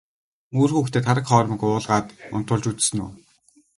Үр 0.61 0.69
хүүхдээ 0.73 1.01
тараг 1.07 1.25
хоормог 1.29 1.61
уулгаад 1.63 2.07
унтуулж 2.35 2.65
үзсэн 2.71 2.97
үү? 3.05 3.11